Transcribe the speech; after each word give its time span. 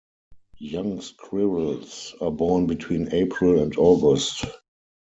Young 0.57 0.99
squirrels 0.99 2.15
are 2.21 2.31
born 2.31 2.65
between 2.65 3.13
April 3.13 3.61
and 3.61 3.77
August. 3.77 4.45